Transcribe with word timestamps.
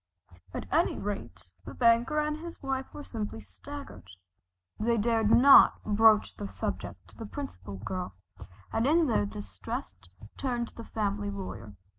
At 0.51 0.65
any 0.71 0.97
rate 0.97 1.51
the 1.63 1.75
banker 1.75 2.19
and 2.19 2.37
his 2.37 2.59
wife 2.63 2.91
were 2.91 3.03
simply 3.03 3.39
staggered. 3.39 4.07
They 4.79 4.97
dared 4.97 5.29
not 5.29 5.79
broach 5.83 6.33
the 6.35 6.47
subject 6.47 7.07
to 7.09 7.17
the 7.17 7.27
Principal 7.27 7.75
Girl, 7.77 8.15
and 8.73 8.87
in 8.87 9.05
their 9.05 9.27
distress 9.27 9.93
turned 10.37 10.69
to 10.69 10.75
the 10.75 10.85
family 10.85 11.29
lawyer. 11.29 11.75